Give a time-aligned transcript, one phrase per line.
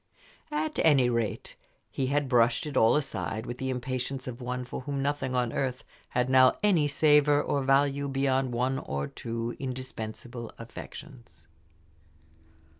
[0.49, 1.55] At any rate,
[1.91, 5.53] he had brushed it all aside with the impatience of one for whom nothing on
[5.53, 11.47] earth had now any savor or value beyond one or two indispensable affections.